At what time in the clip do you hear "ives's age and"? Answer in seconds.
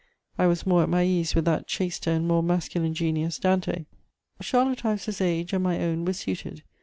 4.83-5.63